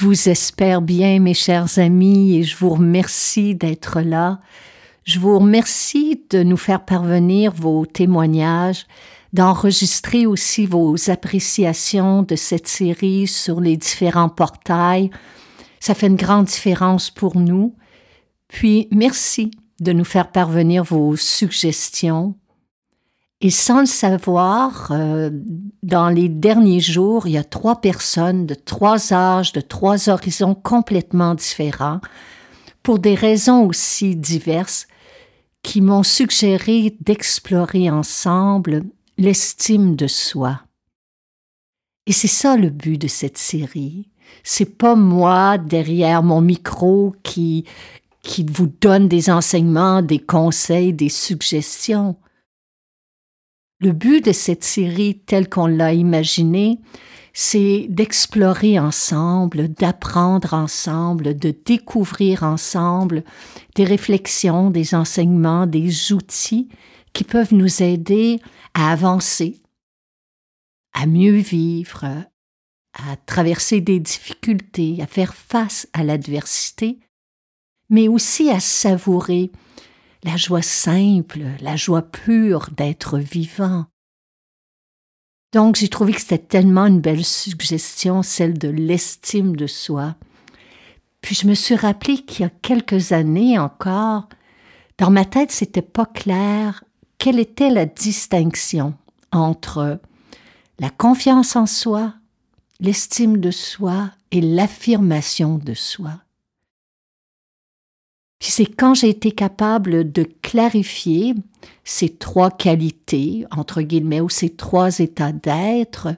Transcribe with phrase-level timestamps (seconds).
[0.00, 4.40] Je vous espère bien, mes chers amis, et je vous remercie d'être là.
[5.04, 8.86] Je vous remercie de nous faire parvenir vos témoignages,
[9.34, 15.10] d'enregistrer aussi vos appréciations de cette série sur les différents portails.
[15.80, 17.74] Ça fait une grande différence pour nous.
[18.48, 22.36] Puis, merci de nous faire parvenir vos suggestions,
[23.42, 25.30] et sans le savoir, euh,
[25.82, 30.54] dans les derniers jours, il y a trois personnes de trois âges, de trois horizons
[30.54, 32.00] complètement différents,
[32.82, 34.86] pour des raisons aussi diverses,
[35.62, 38.84] qui m'ont suggéré d'explorer ensemble
[39.16, 40.60] l'estime de soi.
[42.06, 44.08] Et c'est ça le but de cette série.
[44.42, 47.64] C'est pas moi derrière mon micro qui,
[48.22, 52.16] qui vous donne des enseignements, des conseils, des suggestions.
[53.80, 56.78] Le but de cette série telle qu'on l'a imaginée,
[57.32, 63.24] c'est d'explorer ensemble, d'apprendre ensemble, de découvrir ensemble
[63.76, 66.68] des réflexions, des enseignements, des outils
[67.14, 68.38] qui peuvent nous aider
[68.74, 69.62] à avancer,
[70.92, 72.04] à mieux vivre,
[72.92, 76.98] à traverser des difficultés, à faire face à l'adversité,
[77.88, 79.50] mais aussi à savourer
[80.22, 83.86] la joie simple, la joie pure d'être vivant.
[85.52, 90.14] Donc j'ai trouvé que c'était tellement une belle suggestion, celle de l'estime de soi.
[91.20, 94.28] Puis je me suis rappelé qu'il y a quelques années encore,
[94.98, 96.84] dans ma tête, c'était pas clair
[97.18, 98.94] quelle était la distinction
[99.32, 100.00] entre
[100.78, 102.14] la confiance en soi,
[102.80, 106.22] l'estime de soi et l'affirmation de soi.
[108.40, 111.34] Puis c'est quand j'ai été capable de clarifier
[111.84, 116.08] ces trois qualités, entre guillemets, ou ces trois états d'être,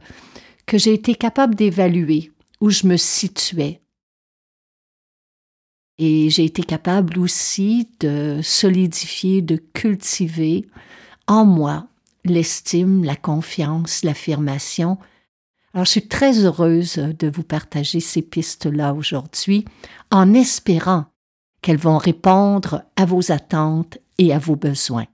[0.64, 3.80] que j'ai été capable d'évaluer où je me situais.
[5.98, 10.66] Et j'ai été capable aussi de solidifier, de cultiver
[11.26, 11.88] en moi
[12.24, 14.96] l'estime, la confiance, l'affirmation.
[15.74, 19.64] Alors je suis très heureuse de vous partager ces pistes-là aujourd'hui
[20.12, 21.11] en espérant
[21.62, 25.06] qu'elles vont répondre à vos attentes et à vos besoins.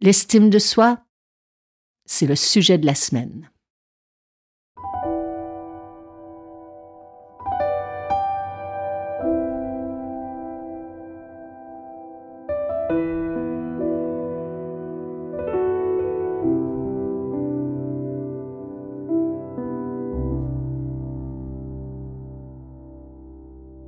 [0.00, 0.98] L'estime de soi,
[2.04, 3.48] c'est le sujet de la semaine.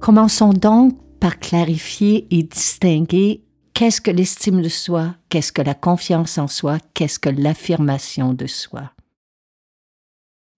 [0.00, 3.42] Commençons donc par clarifier et distinguer
[3.75, 8.47] qu'est-ce que l'estime de soi, qu'est-ce que la confiance en soi, qu'est-ce que l'affirmation de
[8.47, 8.92] soi.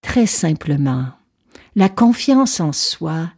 [0.03, 1.07] Très simplement,
[1.75, 3.31] la confiance en soi,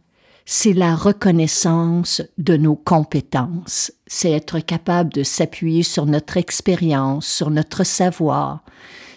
[0.43, 7.49] c'est la reconnaissance de nos compétences, c'est être capable de s'appuyer sur notre expérience, sur
[7.49, 8.65] notre savoir,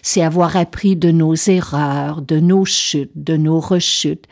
[0.03, 4.27] c'est avoir appris de nos erreurs, de nos chutes, de nos rechutes,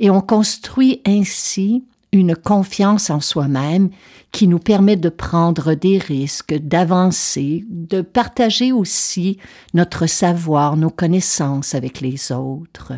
[0.00, 3.90] et on construit ainsi une confiance en soi-même
[4.32, 9.38] qui nous permet de prendre des risques, d'avancer, de partager aussi
[9.72, 12.92] notre savoir, nos connaissances avec les autres.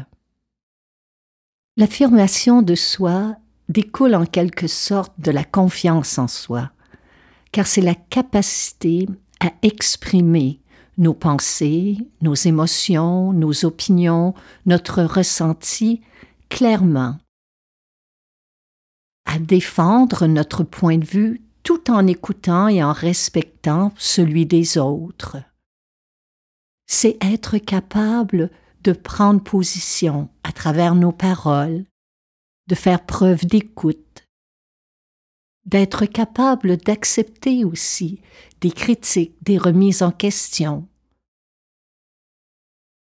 [1.77, 3.37] L'affirmation de soi
[3.69, 6.71] découle en quelque sorte de la confiance en soi,
[7.53, 9.09] car c'est la capacité
[9.41, 10.61] à exprimer
[10.99, 14.35] nos pensées, nos émotions, nos opinions,
[14.67, 16.03] notre ressenti
[16.49, 17.17] clairement
[19.25, 25.39] à défendre notre point de vue tout en écoutant et en respectant celui des autres.
[26.87, 28.51] c'est être capable
[28.83, 31.87] de prendre position à travers nos paroles,
[32.67, 34.27] de faire preuve d'écoute,
[35.65, 38.21] d'être capable d'accepter aussi
[38.61, 40.87] des critiques, des remises en question.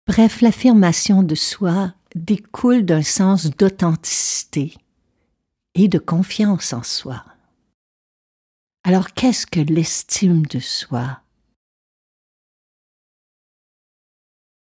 [0.07, 4.75] Bref, l'affirmation de soi découle d'un sens d'authenticité
[5.75, 7.25] et de confiance en soi.
[8.83, 11.21] Alors qu'est-ce que l'estime de soi?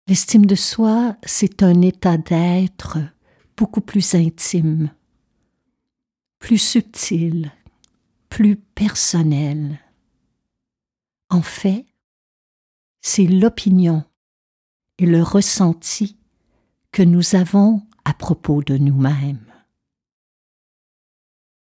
[0.06, 2.98] L'estime de soi, c'est un état d'être
[3.56, 4.90] beaucoup plus intime,
[6.38, 7.52] plus subtil,
[8.28, 9.78] plus personnel.
[11.28, 11.86] En fait,
[13.00, 14.04] c'est l'opinion
[14.98, 16.16] et le ressenti
[16.92, 19.50] que nous avons à propos de nous-mêmes.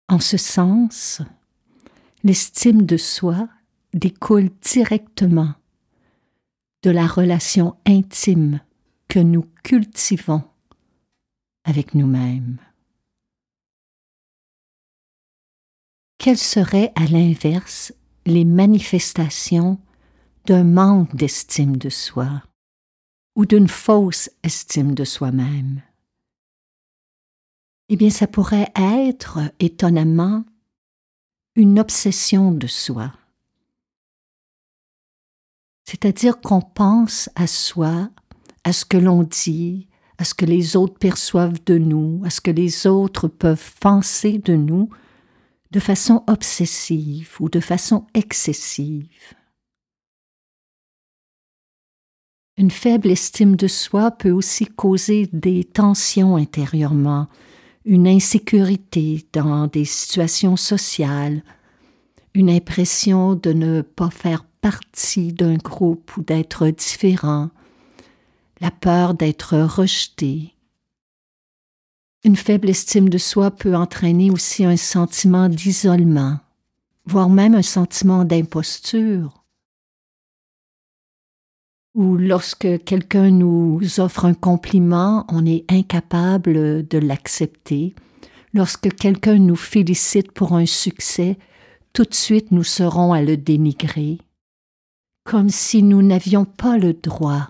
[0.09, 1.21] En ce sens,
[2.23, 3.49] l'estime de soi
[3.93, 5.53] découle directement
[6.83, 8.61] de la relation intime
[9.09, 10.43] que nous cultivons
[11.65, 12.57] avec nous-mêmes.
[16.17, 17.93] Quelles seraient à l'inverse
[18.25, 19.79] les manifestations
[20.45, 22.43] d'un manque d'estime de soi
[23.35, 25.81] ou d'une fausse estime de soi-même?
[27.89, 30.43] Eh bien, ça pourrait être, étonnamment,
[31.55, 33.13] une obsession de soi
[35.87, 38.09] c'est-à-dire qu'on pense à soi,
[38.65, 39.87] à ce que l'on dit,
[40.17, 44.37] à ce que les autres perçoivent de nous, à ce que les autres peuvent penser
[44.37, 44.89] de nous
[45.71, 49.33] de façon obsessive ou de façon excessive.
[52.57, 57.27] Une faible estime de soi peut aussi causer des tensions intérieurement,
[57.87, 61.41] une insécurité dans des situations sociales,
[62.33, 67.49] une impression de ne pas faire partie d'un groupe ou d'être différent,
[68.59, 70.53] la peur d'être rejeté.
[72.25, 76.39] Une faible estime de soi peut entraîner aussi un sentiment d'isolement,
[77.05, 79.36] voire même un sentiment d'imposture.
[81.97, 87.93] Ou lorsque quelqu'un nous offre un compliment, on est incapable de l'accepter.
[88.53, 91.37] Lorsque quelqu'un nous félicite pour un succès,
[91.91, 94.19] tout de suite nous serons à le dénigrer
[95.27, 97.49] comme si nous n'avions pas le droit,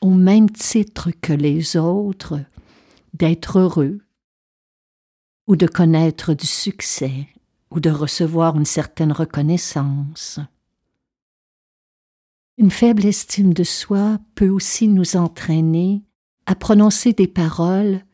[0.00, 2.38] au même titre que les autres,
[3.12, 3.98] d'être heureux,
[5.48, 7.26] ou de connaître du succès,
[7.72, 10.38] ou de recevoir une certaine reconnaissance.
[12.58, 16.02] Une faible estime de soi peut aussi nous entraîner
[16.44, 18.04] à prononcer des paroles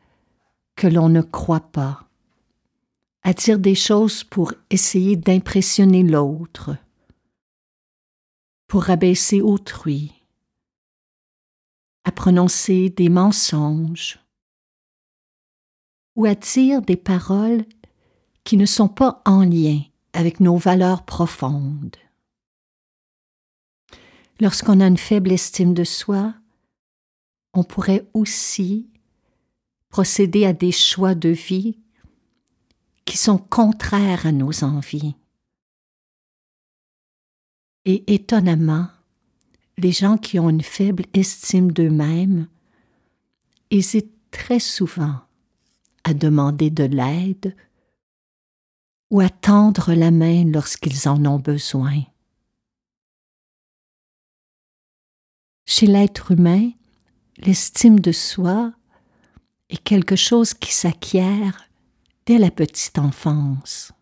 [0.76, 2.10] que l'on ne croit pas,
[3.22, 6.76] à dire des choses pour essayer d'impressionner l'autre,
[8.66, 10.12] pour rabaisser autrui,
[12.04, 14.18] à prononcer des mensonges
[16.16, 17.64] ou à dire des paroles
[18.44, 19.80] qui ne sont pas en lien
[20.12, 21.96] avec nos valeurs profondes.
[24.40, 26.34] Lorsqu'on a une faible estime de soi,
[27.52, 28.88] on pourrait aussi
[29.88, 31.78] procéder à des choix de vie
[33.04, 35.14] qui sont contraires à nos envies.
[37.84, 38.88] Et étonnamment,
[39.78, 42.48] les gens qui ont une faible estime d'eux-mêmes
[43.70, 45.20] hésitent très souvent
[46.02, 47.54] à demander de l'aide
[49.10, 52.02] ou à tendre la main lorsqu'ils en ont besoin.
[55.66, 56.70] Chez l'être humain,
[57.38, 58.72] l'estime de soi
[59.70, 61.68] est quelque chose qui s'acquiert
[62.26, 63.92] dès la petite enfance.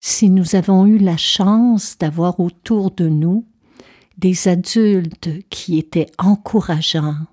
[0.00, 3.44] Si nous avons eu la chance d'avoir autour de nous
[4.16, 7.26] des adultes qui étaient encourageants,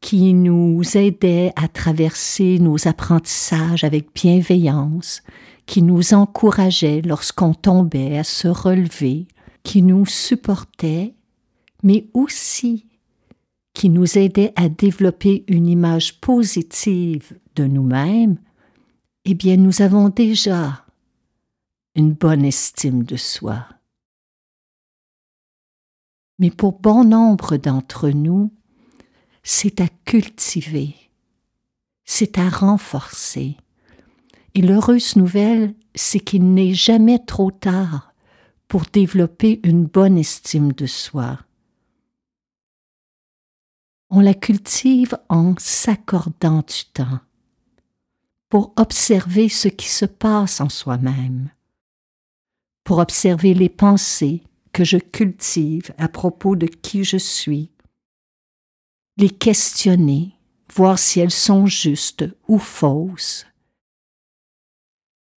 [0.00, 5.22] qui nous aidaient à traverser nos apprentissages avec bienveillance,
[5.66, 9.26] qui nous encourageaient lorsqu'on tombait à se relever,
[9.62, 11.14] qui nous supportaient,
[11.82, 12.86] mais aussi
[13.74, 18.38] qui nous aidaient à développer une image positive de nous-mêmes,
[19.24, 20.84] eh bien nous avons déjà
[21.94, 23.66] une bonne estime de soi.
[26.38, 28.50] Mais pour bon nombre d'entre nous,
[29.42, 30.94] c'est à cultiver,
[32.04, 33.56] c'est à renforcer.
[34.54, 38.14] Et l'heureuse nouvelle, c'est qu'il n'est jamais trop tard
[38.68, 41.38] pour développer une bonne estime de soi.
[44.12, 47.20] On la cultive en s'accordant du temps,
[48.48, 51.50] pour observer ce qui se passe en soi-même,
[52.82, 57.70] pour observer les pensées que je cultive à propos de qui je suis,
[59.16, 60.34] les questionner,
[60.74, 63.46] voir si elles sont justes ou fausses.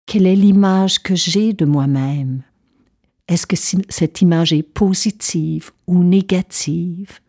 [0.07, 2.45] Quelle est l'image que j'ai de moi-même?
[3.27, 7.21] Est-ce que cette image est positive ou négative?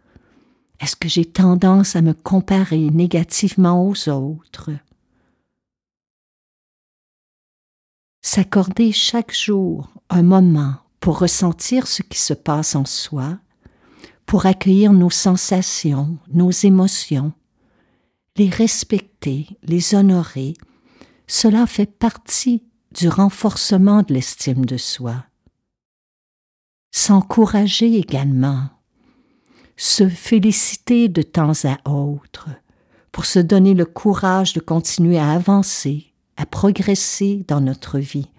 [0.81, 4.71] Est-ce que j'ai tendance à me comparer négativement aux autres?
[8.23, 13.37] S'accorder chaque jour un moment pour ressentir ce qui se passe en soi,
[14.25, 17.33] pour accueillir nos sensations, nos émotions,
[18.37, 20.53] les respecter, les honorer,
[21.27, 25.25] cela fait partie du renforcement de l'estime de soi.
[26.91, 28.69] S'encourager également,
[29.77, 32.49] se féliciter de temps à autre,
[33.11, 38.29] pour se donner le courage de continuer à avancer, à progresser dans notre vie.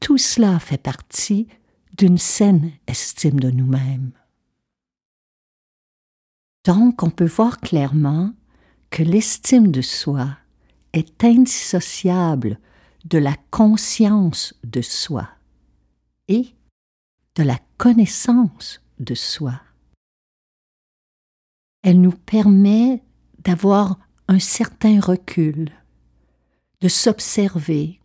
[0.00, 1.48] Tout cela fait partie
[1.96, 4.12] d'une saine estime de nous-mêmes.
[6.64, 8.32] Donc on peut voir clairement
[8.90, 10.36] que l'estime de soi
[10.92, 12.58] est indissociable
[13.04, 15.28] de la conscience de soi
[16.28, 16.54] et
[17.36, 19.60] de la connaissance de soi.
[21.82, 23.02] Elle nous permet
[23.40, 23.98] d'avoir
[24.28, 25.70] un certain recul,
[26.80, 28.00] de s'observer,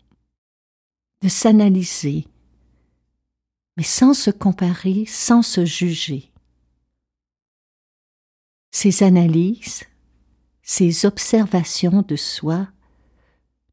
[1.22, 2.28] de s'analyser,
[3.76, 6.32] mais sans se comparer, sans se juger.
[8.72, 9.84] Ces analyses,
[10.62, 12.68] ces observations de soi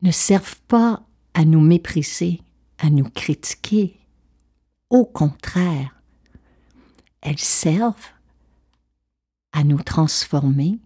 [0.03, 2.41] ne servent pas à nous mépriser,
[2.79, 3.99] à nous critiquer.
[4.91, 6.01] Au contraire,
[7.21, 8.14] elles servent
[9.55, 10.81] à nous transformer,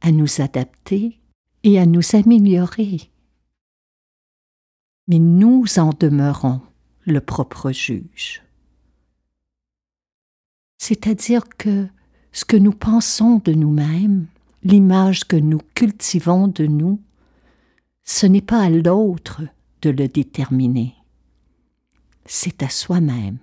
[0.00, 1.20] à nous adapter
[1.62, 3.10] et à nous améliorer.
[5.06, 6.60] Mais nous en demeurons
[7.06, 8.42] le propre juge.
[10.78, 11.88] C'est-à-dire que
[12.32, 14.26] ce que nous pensons de nous-mêmes,
[14.64, 17.00] l'image que nous cultivons de nous,
[18.04, 19.42] ce n'est pas à l'autre
[19.82, 20.94] de le déterminer,
[22.26, 23.38] c'est à soi-même.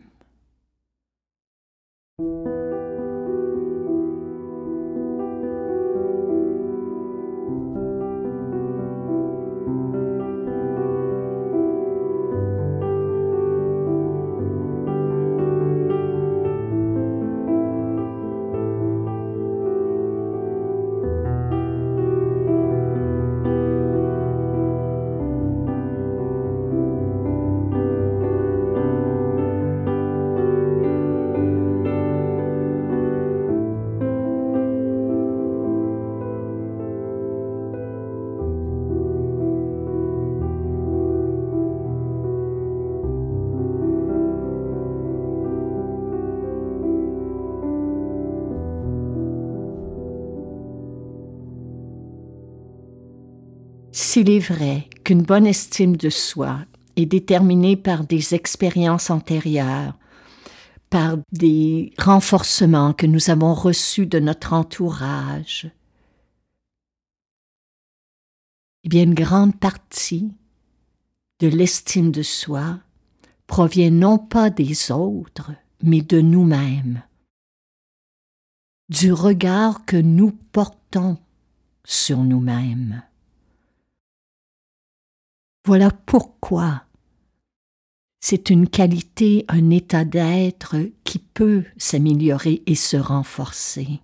[54.15, 56.59] S'il est vrai qu'une bonne estime de soi
[56.95, 59.99] est déterminée par des expériences antérieures,
[60.89, 65.69] par des renforcements que nous avons reçus de notre entourage,
[68.85, 70.31] eh bien une grande partie
[71.41, 72.79] de l'estime de soi
[73.47, 75.51] provient non pas des autres,
[75.83, 77.03] mais de nous-mêmes,
[78.87, 81.17] du regard que nous portons
[81.83, 83.03] sur nous-mêmes.
[85.65, 86.83] Voilà pourquoi
[88.19, 93.99] c'est une qualité, un état d'être qui peut s'améliorer et se renforcer.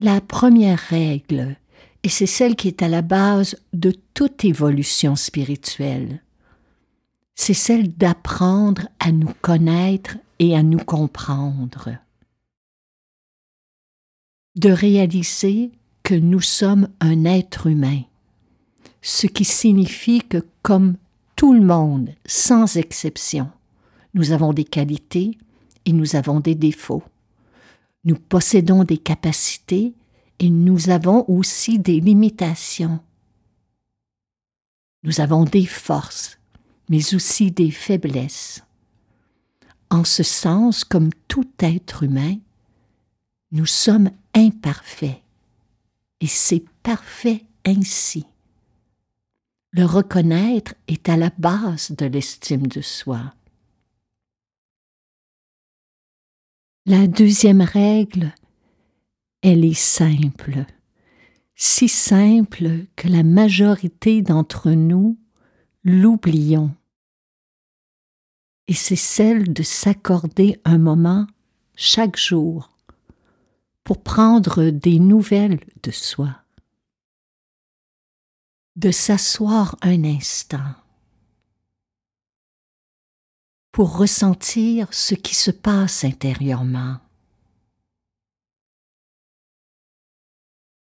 [0.00, 1.56] La première règle,
[2.02, 6.22] et c'est celle qui est à la base de toute évolution spirituelle,
[7.34, 11.96] c'est celle d'apprendre à nous connaître et à nous comprendre,
[14.56, 15.72] de réaliser
[16.02, 18.02] que nous sommes un être humain,
[19.02, 20.96] ce qui signifie que comme
[21.36, 23.50] tout le monde, sans exception,
[24.14, 25.38] nous avons des qualités
[25.86, 27.02] et nous avons des défauts.
[28.04, 29.94] Nous possédons des capacités
[30.38, 33.00] et nous avons aussi des limitations.
[35.04, 36.38] Nous avons des forces,
[36.88, 38.62] mais aussi des faiblesses.
[39.90, 42.36] En ce sens, comme tout être humain,
[43.50, 45.21] nous sommes imparfaits
[46.22, 48.24] et c'est parfait ainsi.
[49.72, 53.34] Le reconnaître est à la base de l'estime de soi.
[56.86, 58.32] La deuxième règle,
[59.42, 60.64] elle est simple,
[61.56, 65.18] si simple que la majorité d'entre nous
[65.82, 66.72] l'oublions.
[68.68, 71.26] Et c'est celle de s'accorder un moment
[71.74, 72.71] chaque jour
[73.84, 76.36] pour prendre des nouvelles de soi,
[78.76, 80.74] de s'asseoir un instant.
[83.72, 86.98] Pour ressentir ce qui se passe intérieurement.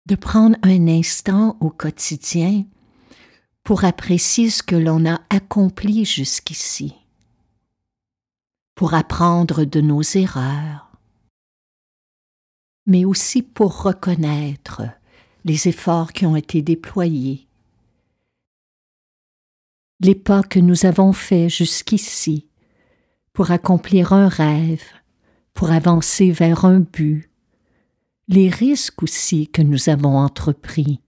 [0.06, 2.64] De prendre un instant au quotidien
[3.62, 6.94] pour apprécier ce que l'on a accompli jusqu'ici,
[8.74, 10.87] pour apprendre de nos erreurs,
[12.88, 14.82] mais aussi pour reconnaître
[15.44, 17.46] les efforts qui ont été déployés,
[20.00, 22.48] les pas que nous avons faits jusqu'ici
[23.34, 24.82] pour accomplir un rêve,
[25.52, 27.30] pour avancer vers un but,
[28.26, 31.02] les risques aussi que nous avons entrepris,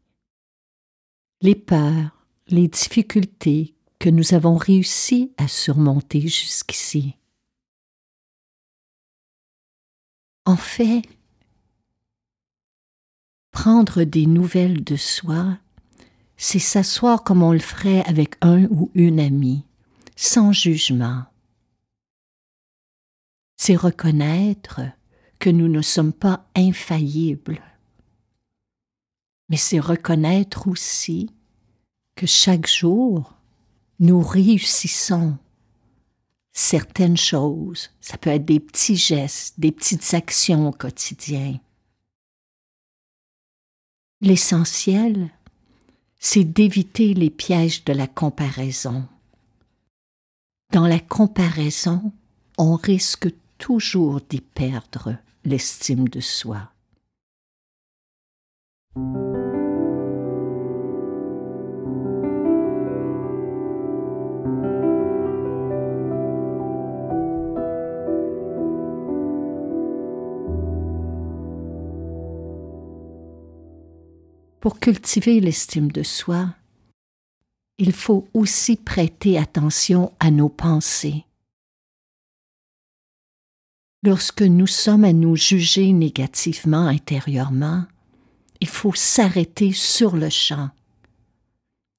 [1.41, 7.17] les peurs, les difficultés que nous avons réussi à surmonter jusqu'ici.
[10.45, 11.03] En fait,
[13.53, 15.59] prendre des nouvelles de soi,
[16.37, 19.65] c'est s'asseoir comme on le ferait avec un ou une amie,
[20.17, 21.25] sans jugement,
[23.63, 24.81] c'est reconnaître
[25.39, 27.61] que nous ne sommes pas infaillibles.
[29.51, 31.31] Mais c'est reconnaître aussi
[32.17, 33.35] que chaque jour,
[33.99, 35.37] nous réussissons
[36.53, 37.91] certaines choses.
[38.01, 41.59] Ça peut être des petits gestes, des petites actions au quotidien.
[44.23, 45.31] L'essentiel,
[46.19, 49.09] c'est d'éviter les pièges de la comparaison.
[50.73, 52.13] Dans la comparaison,
[52.59, 56.71] on risque toujours d'y perdre l'estime de soi.
[74.61, 76.55] Pour cultiver l'estime de soi,
[77.79, 81.25] il faut aussi prêter attention à nos pensées.
[84.03, 87.87] Lorsque nous sommes à nous juger négativement intérieurement,
[88.61, 90.71] il faut s'arrêter sur le champ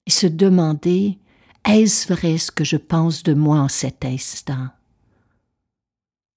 [0.05, 1.17] et se demander
[1.67, 4.69] est-ce vrai ce que je pense de moi en cet instant?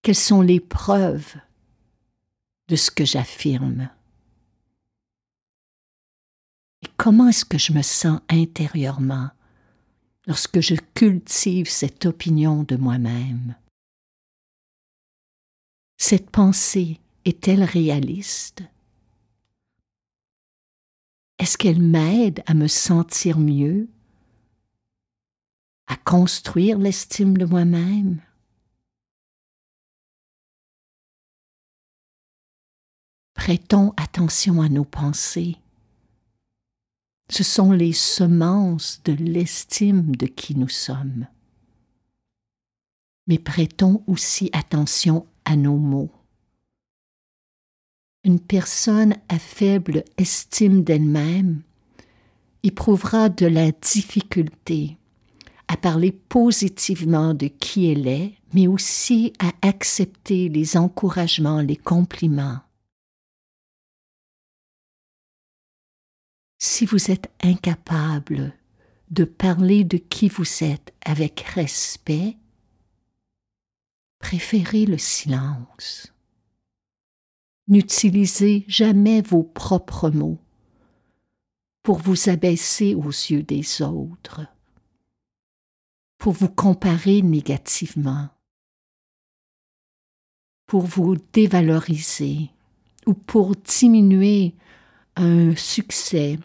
[0.01, 1.35] Quelles sont les preuves
[2.69, 3.91] de ce que j'affirme?
[6.85, 9.31] Et comment est-ce que je me sens intérieurement
[10.27, 13.57] lorsque je cultive cette opinion de moi-même?
[15.97, 18.63] Cette pensée est-elle réaliste?
[21.39, 23.89] Est-ce qu'elle m'aide à me sentir mieux?
[25.87, 28.21] À construire l'estime de moi-même?
[33.33, 35.57] Prêtons attention à nos pensées.
[37.31, 41.27] Ce sont les semences de l'estime de qui nous sommes.
[43.27, 46.13] Mais prêtons aussi attention à nos mots.
[48.25, 51.63] Une personne à faible estime d'elle-même
[52.63, 54.97] éprouvera de la difficulté
[55.69, 62.61] à parler positivement de qui elle est, mais aussi à accepter les encouragements, les compliments.
[66.59, 68.53] Si vous êtes incapable
[69.11, 72.37] de parler de qui vous êtes avec respect,
[74.19, 76.13] préférez le silence.
[77.69, 80.39] N'utilisez jamais vos propres mots
[81.83, 84.41] pour vous abaisser aux yeux des autres,
[86.19, 88.31] pour vous comparer négativement,
[90.67, 92.51] pour vous dévaloriser
[93.07, 94.55] ou pour diminuer
[95.17, 96.39] un succès,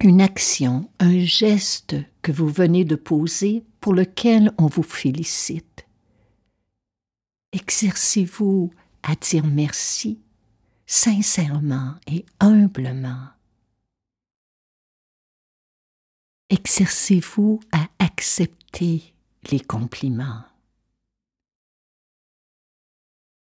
[0.00, 5.86] une action, un geste que vous venez de poser pour lequel on vous félicite.
[7.52, 8.72] Exercez-vous
[9.02, 10.20] à dire merci
[10.86, 13.28] sincèrement et humblement.
[16.50, 19.14] Exercez-vous à accepter
[19.50, 20.44] les compliments.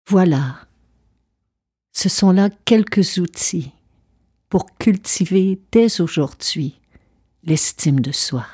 [0.07, 0.67] Voilà,
[1.93, 3.71] ce sont là quelques outils
[4.49, 6.79] pour cultiver dès aujourd'hui
[7.43, 8.45] l'estime de soi.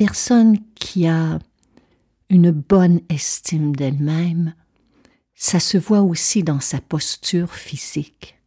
[0.00, 1.38] Personne qui a
[2.30, 4.54] une bonne estime d'elle-même,
[5.34, 8.38] ça se voit aussi dans sa posture physique.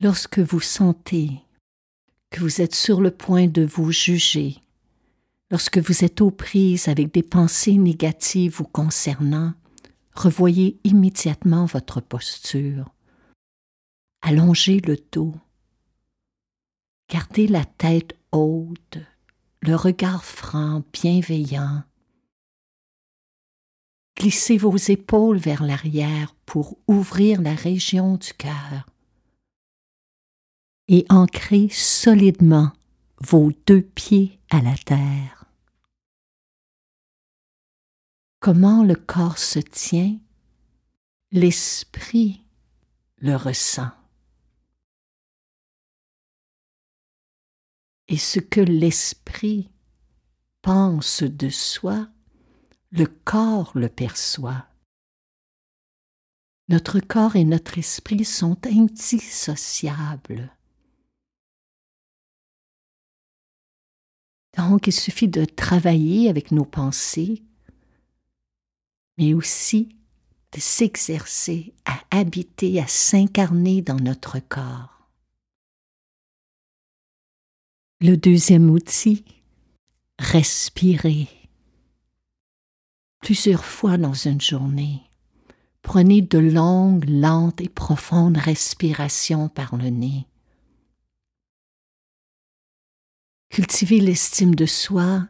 [0.00, 1.32] Lorsque vous sentez
[2.30, 4.56] que vous êtes sur le point de vous juger,
[5.50, 9.52] lorsque vous êtes aux prises avec des pensées négatives vous concernant,
[10.14, 12.88] revoyez immédiatement votre posture.
[14.22, 15.34] Allongez le dos.
[17.10, 18.96] Gardez la tête haute,
[19.62, 21.84] le regard franc, bienveillant.
[24.18, 28.86] Glissez vos épaules vers l'arrière pour ouvrir la région du cœur
[30.88, 32.72] et ancrez solidement
[33.20, 35.44] vos deux pieds à la terre.
[38.40, 40.18] Comment le corps se tient,
[41.30, 42.44] l'esprit
[43.18, 43.92] le ressent.
[48.12, 49.70] Et ce que l'esprit
[50.60, 52.10] pense de soi,
[52.90, 54.66] le corps le perçoit.
[56.68, 60.54] Notre corps et notre esprit sont indissociables.
[64.58, 67.42] Donc il suffit de travailler avec nos pensées,
[69.16, 69.96] mais aussi
[70.52, 74.91] de s'exercer à habiter, à s'incarner dans notre corps.
[78.04, 79.24] Le deuxième outil,
[80.18, 81.28] respirer.
[83.20, 85.04] Plusieurs fois dans une journée,
[85.82, 90.26] prenez de longues, lentes et profondes respirations par le nez.
[93.50, 95.28] Cultiver l'estime de soi,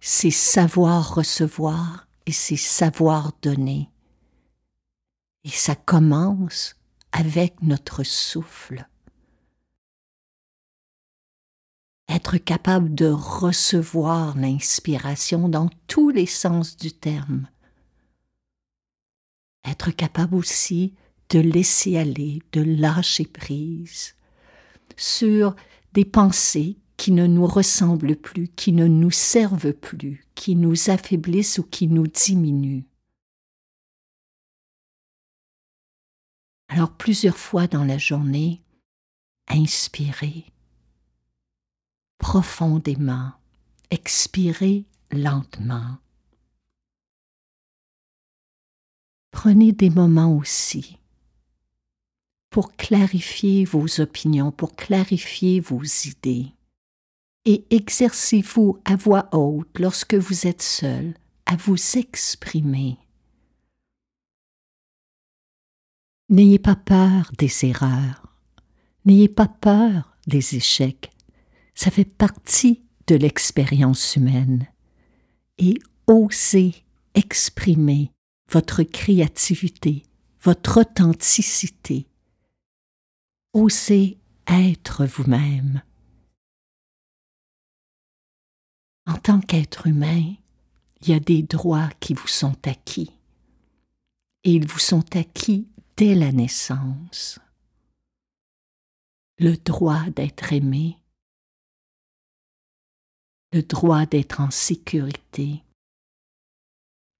[0.00, 3.90] c'est savoir recevoir et c'est savoir donner.
[5.44, 6.76] Et ça commence
[7.12, 8.88] avec notre souffle.
[12.08, 17.48] Être capable de recevoir l'inspiration dans tous les sens du terme,
[19.64, 20.94] être capable aussi
[21.30, 24.14] de laisser aller, de lâcher prise
[24.96, 25.56] sur
[25.92, 31.58] des pensées qui ne nous ressemblent plus, qui ne nous servent plus, qui nous affaiblissent
[31.58, 32.84] ou qui nous diminuent.
[36.68, 38.62] Alors plusieurs fois dans la journée,
[39.48, 40.46] inspirez
[42.18, 43.32] profondément,
[43.90, 45.98] expirez lentement.
[49.30, 50.98] Prenez des moments aussi
[52.50, 56.52] pour clarifier vos opinions, pour clarifier vos idées.
[57.44, 62.98] Et exercez-vous à voix haute lorsque vous êtes seul à vous exprimer.
[66.28, 68.34] N'ayez pas peur des erreurs,
[69.04, 71.10] n'ayez pas peur des échecs,
[71.76, 74.66] ça fait partie de l'expérience humaine.
[75.58, 76.74] Et osez
[77.14, 78.10] exprimer
[78.50, 80.02] votre créativité,
[80.42, 82.08] votre authenticité.
[83.52, 85.82] Osez être vous-même.
[89.06, 90.34] En tant qu'être humain,
[91.02, 93.12] il y a des droits qui vous sont acquis.
[94.44, 97.38] Et ils vous sont acquis dès la naissance.
[99.38, 100.98] Le droit d'être aimé,
[103.56, 105.62] le droit d'être en sécurité,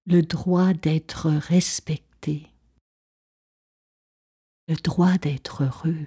[0.05, 2.51] le droit d'être respecté,
[4.67, 6.05] le droit d'être heureux.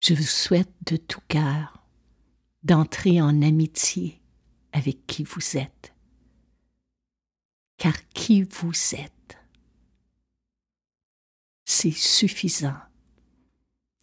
[0.00, 1.86] Je vous souhaite de tout cœur
[2.62, 4.18] d'entrer en amitié
[4.72, 5.92] avec qui vous êtes,
[7.76, 9.36] car qui vous êtes,
[11.66, 12.80] c'est suffisant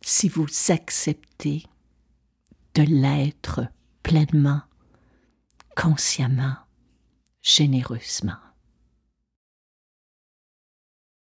[0.04, 1.66] si vous acceptez
[2.76, 3.62] de l'être
[4.04, 4.62] pleinement,
[5.76, 6.58] consciemment,
[7.42, 8.38] généreusement.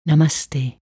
[0.07, 0.80] Namaste.